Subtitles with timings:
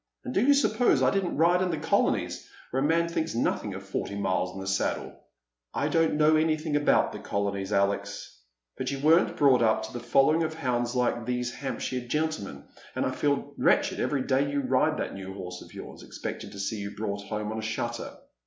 [0.25, 3.75] And do you suppose I didn't ride in the colonies, where a man thinks nothing
[3.75, 5.15] of forty miles in the saddle?"
[5.75, 8.35] "I don't know anything about the colonies, Alex,
[8.77, 12.63] but you weren't brought up to following the hounds like these Hamp shire gentlemen,
[12.95, 16.59] and I feel wretched every day you ride that new horse of yours, expecting to
[16.59, 18.11] see you brought home on a shutter."